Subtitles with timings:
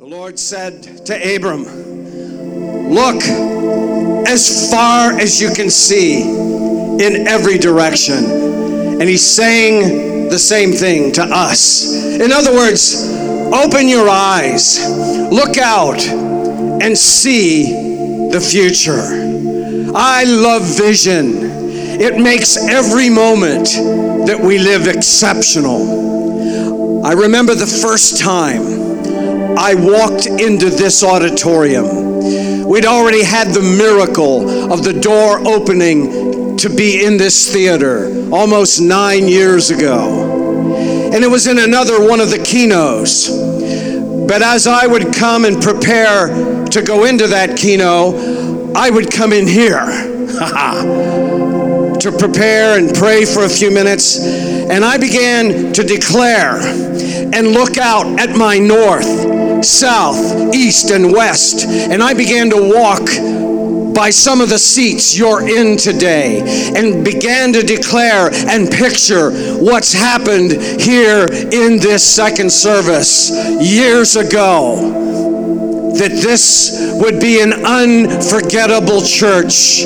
[0.00, 1.64] The Lord said to Abram,
[2.88, 3.22] Look
[4.26, 8.24] as far as you can see in every direction.
[8.24, 12.18] And he's saying the same thing to us.
[12.18, 13.12] In other words,
[13.52, 14.80] open your eyes,
[15.30, 19.92] look out, and see the future.
[19.94, 22.00] I love vision.
[22.00, 23.66] It makes every moment
[24.26, 27.04] that we live exceptional.
[27.04, 28.79] I remember the first time
[29.62, 32.66] I walked into this auditorium.
[32.66, 38.80] We'd already had the miracle of the door opening to be in this theater almost
[38.80, 41.12] nine years ago.
[41.12, 43.28] And it was in another one of the keynotes.
[43.28, 49.34] But as I would come and prepare to go into that keynote, I would come
[49.34, 49.84] in here
[52.00, 54.24] to prepare and pray for a few minutes.
[54.24, 59.29] And I began to declare and look out at my north
[59.62, 61.66] south, east, and west.
[61.66, 63.08] And I began to walk
[63.94, 69.92] by some of the seats you're in today and began to declare and picture what's
[69.92, 74.96] happened here in this second service years ago.
[75.98, 79.82] That this would be an unforgettable church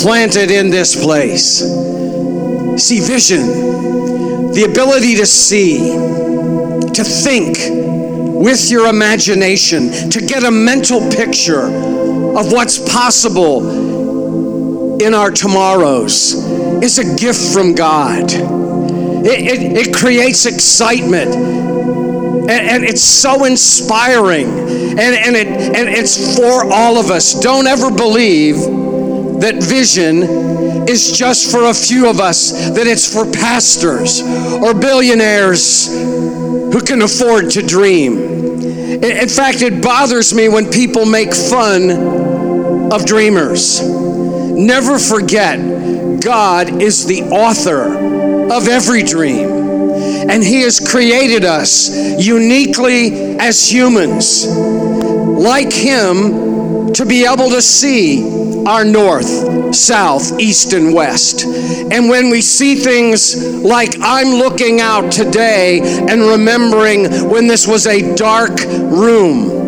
[0.00, 1.58] planted in this place.
[2.82, 5.78] See, vision, the ability to see,
[6.94, 7.81] to think,
[8.42, 16.34] with your imagination to get a mental picture of what's possible in our tomorrows
[16.82, 18.32] is a gift from God.
[18.32, 26.36] It, it, it creates excitement and, and, it's so inspiring and, and, it, and it's
[26.36, 27.40] for all of us.
[27.40, 28.56] Don't ever believe
[29.40, 30.24] that vision
[30.88, 36.41] is just for a few of us, that it's for pastors or billionaires
[36.72, 38.18] who can afford to dream.
[38.18, 41.90] In fact, it bothers me when people make fun
[42.92, 43.80] of dreamers.
[43.82, 49.50] Never forget, God is the author of every dream.
[50.30, 58.64] And He has created us uniquely as humans, like Him, to be able to see
[58.66, 61.44] our north, south, east, and west.
[61.44, 67.86] And when we see things like I'm looking out today and remembering when this was
[67.86, 69.61] a dark room,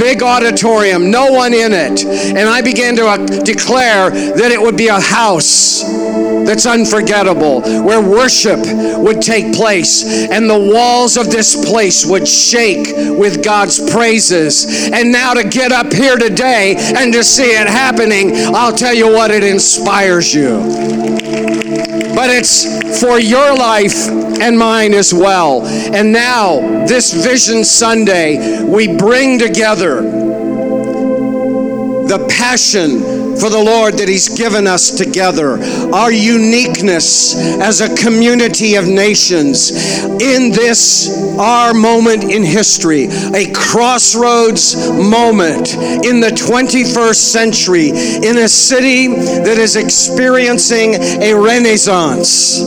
[0.00, 4.76] big auditorium, no one in it, and I began to uh, declare that it would
[4.76, 5.82] be a house
[6.46, 8.58] that's unforgettable, where worship
[8.98, 12.88] would take place and the walls of this place would shake
[13.18, 14.90] with God's praises.
[14.90, 19.12] And now to get up here today and to see it happening, I'll tell you
[19.12, 21.09] what, it inspires you.
[22.14, 24.08] But it's for your life
[24.40, 25.64] and mine as well.
[25.64, 30.02] And now, this Vision Sunday, we bring together
[32.10, 35.58] the passion for the Lord that He's given us together,
[35.94, 39.70] our uniqueness as a community of nations
[40.04, 45.74] in this, our moment in history, a crossroads moment
[46.04, 52.60] in the 21st century, in a city that is experiencing a renaissance.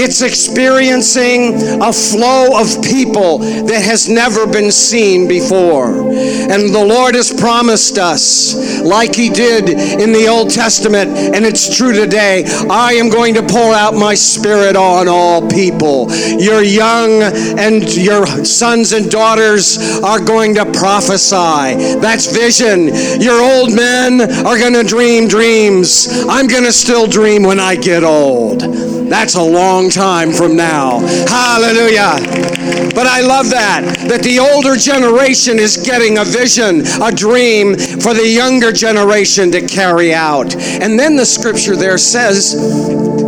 [0.00, 5.90] It's experiencing a flow of people that has never been seen before.
[5.90, 11.76] And the Lord has promised us, like He did in the Old Testament, and it's
[11.76, 16.06] true today, I am going to pour out my spirit on all people.
[16.38, 17.22] Your young
[17.58, 21.98] and your sons and daughters are going to prophesy.
[21.98, 22.86] That's vision.
[23.20, 26.06] Your old men are going to dream dreams.
[26.28, 28.62] I'm going to still dream when I get old.
[29.08, 31.00] That's a long time from now.
[31.26, 32.18] Hallelujah.
[32.94, 38.12] But I love that, that the older generation is getting a vision, a dream for
[38.14, 40.54] the younger generation to carry out.
[40.56, 42.54] And then the scripture there says,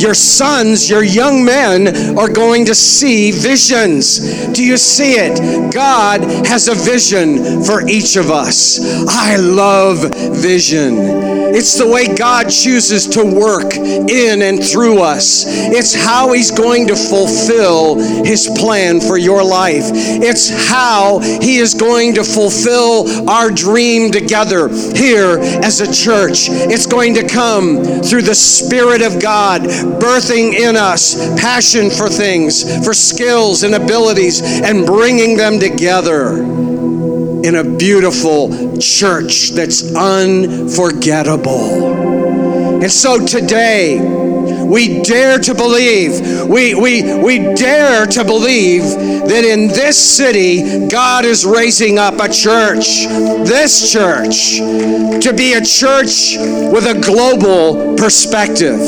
[0.00, 4.46] your sons, your young men are going to see visions.
[4.52, 5.72] Do you see it?
[5.72, 8.78] God has a vision for each of us.
[9.08, 11.36] I love vision.
[11.56, 15.46] It's the way God chooses to work in and through us.
[15.72, 19.84] It's how He's going to fulfill His plan for your life.
[19.92, 26.48] It's how He is going to fulfill our dream together here as a church.
[26.50, 32.84] It's going to come through the Spirit of God, birthing in us passion for things,
[32.84, 42.82] for skills and abilities, and bringing them together in a beautiful church that's unforgettable.
[42.82, 43.98] And so today,
[44.66, 51.24] we dare to believe, we, we, we dare to believe that in this city, God
[51.24, 53.06] is raising up a church,
[53.46, 54.58] this church,
[55.22, 58.78] to be a church with a global perspective.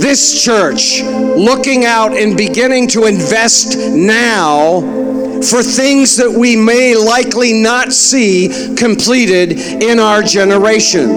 [0.00, 5.05] This church looking out and beginning to invest now
[5.50, 11.08] for things that we may likely not see completed in our generation.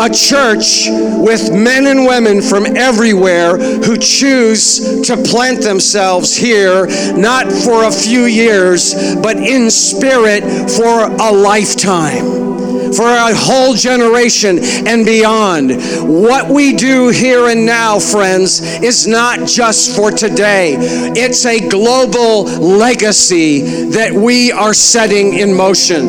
[0.00, 6.86] A church with men and women from everywhere who choose to plant themselves here,
[7.16, 12.47] not for a few years, but in spirit for a lifetime
[12.94, 15.70] for a whole generation and beyond.
[16.02, 22.44] What we do here and now, friends, is not just for today, it's a global
[22.44, 26.08] legacy that we are setting in motion.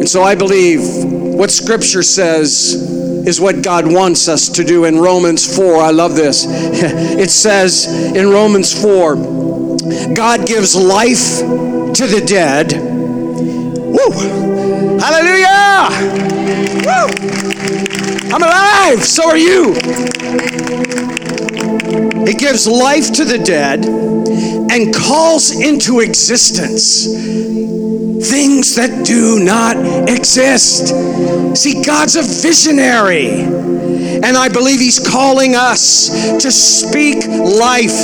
[0.00, 0.80] And so I believe
[1.34, 2.74] what Scripture says
[3.26, 5.76] is what God wants us to do in Romans 4.
[5.76, 6.46] I love this.
[7.14, 9.16] It says in Romans 4
[10.14, 11.38] God gives life
[11.94, 12.72] to the dead
[13.94, 14.98] Woo!
[14.98, 15.88] Hallelujah!
[16.84, 17.06] Woo!
[18.34, 19.72] I'm alive, so are you.
[22.26, 27.06] It gives life to the dead and calls into existence
[28.28, 29.76] things that do not
[30.08, 30.88] exist.
[31.56, 33.44] See, God's a visionary.
[34.24, 36.08] And I believe He's calling us
[36.42, 38.00] to speak life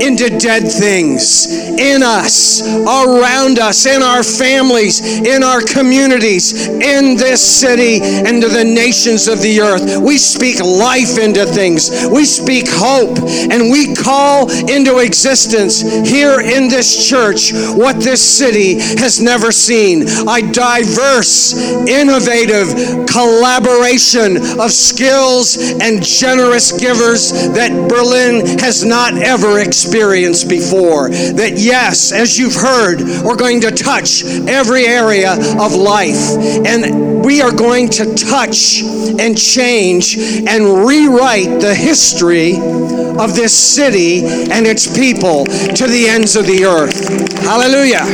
[0.00, 7.42] into dead things in us, around us, in our families, in our communities, in this
[7.42, 10.00] city, and to the nations of the earth.
[10.00, 11.90] We speak life into things.
[12.10, 13.18] We speak hope,
[13.50, 20.02] and we call into existence here in this church what this city has never seen
[20.02, 21.54] a diverse,
[21.88, 31.08] innovative collaboration of skills and generous givers that Berlin has not ever experienced before.
[31.10, 36.36] That, yes, as you've heard, we're going to touch every area of life.
[36.66, 44.24] And we are going to touch and change and rewrite the history of this city
[44.24, 47.08] and its people to the ends of the earth.
[47.42, 48.04] Hallelujah.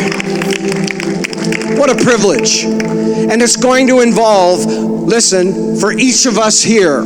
[1.78, 2.64] What a privilege.
[2.64, 7.02] And it's going to involve, listen, for each of us here,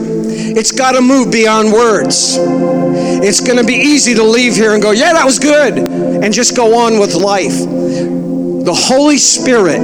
[0.57, 2.39] it's got to move beyond words.
[2.39, 6.33] It's going to be easy to leave here and go, yeah, that was good, and
[6.33, 7.59] just go on with life.
[7.59, 9.81] The Holy Spirit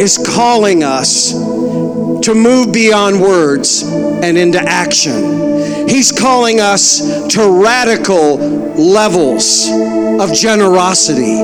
[0.00, 5.88] is calling us to move beyond words and into action.
[5.88, 11.38] He's calling us to radical levels of generosity.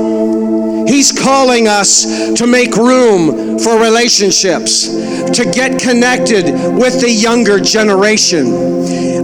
[0.87, 6.45] He's calling us to make room for relationships, to get connected
[6.75, 8.45] with the younger generation.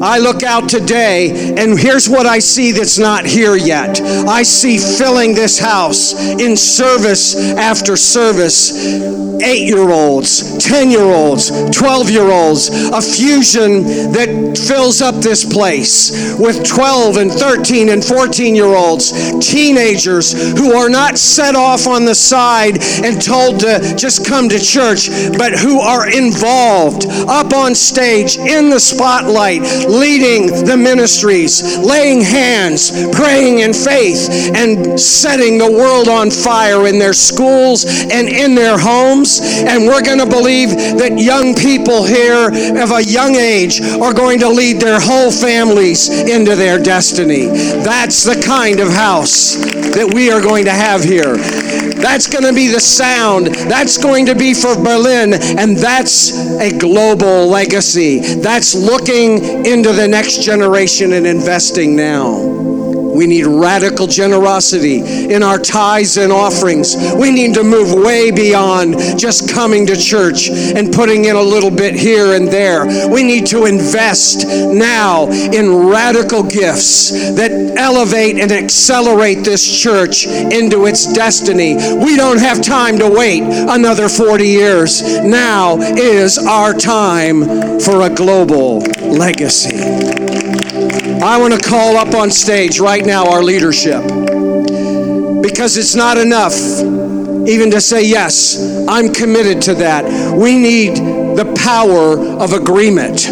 [0.02, 4.02] I look out today and here's what I see that's not here yet.
[4.02, 11.50] I see filling this house in service after service eight year olds, 10 year olds,
[11.72, 18.04] 12 year olds, a fusion that fills up this place with 12 and 13 and
[18.04, 19.12] 14 year olds,
[19.46, 24.60] teenagers who are not set off on the side and told to just come to
[24.60, 32.22] church, but who are involved up on stage in the spotlight, leading the ministries, laying
[32.22, 38.56] hands, praying in faith, and setting the world on fire in their schools and in
[38.56, 39.40] their homes.
[39.42, 42.48] And we're going to believe that young people here
[42.82, 47.46] of a young age are going to lead their whole families into their destiny.
[47.84, 51.36] That's the kind of house that we are going to have here.
[52.02, 53.48] That's going to be the sound.
[53.48, 55.34] That's going to be for Berlin.
[55.34, 58.20] And that's a global legacy.
[58.42, 62.81] That's looking into the next generation and investing now.
[63.14, 65.00] We need radical generosity
[65.34, 66.96] in our tithes and offerings.
[67.16, 71.72] We need to move way beyond just coming to church and putting in a little
[71.72, 72.86] bit here and there.
[73.10, 80.86] We need to invest now in radical gifts that elevate and accelerate this church into
[80.86, 81.76] its destiny.
[81.76, 85.02] We don't have time to wait another 40 years.
[85.22, 90.51] Now is our time for a global legacy.
[91.24, 94.02] I want to call up on stage right now our leadership
[95.44, 96.56] because it's not enough
[97.48, 100.04] even to say, Yes, I'm committed to that.
[100.36, 103.28] We need the power of agreement.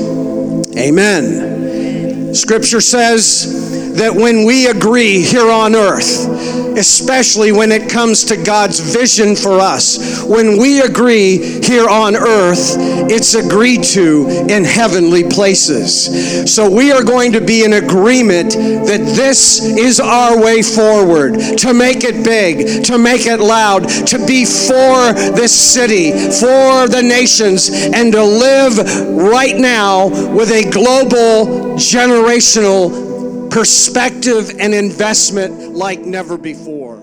[0.77, 2.35] Amen.
[2.35, 8.79] Scripture says that when we agree here on earth, especially when it comes to God's
[8.79, 12.75] vision for us, when we agree here on earth,
[13.11, 16.53] it's agreed to in heavenly places.
[16.53, 21.73] So we are going to be in agreement that this is our way forward, to
[21.73, 27.69] make it big, to make it loud, to be for this city, for the nations,
[27.69, 28.77] and to live
[29.17, 33.09] right now with a global generational
[33.51, 36.98] perspective and investment like never before.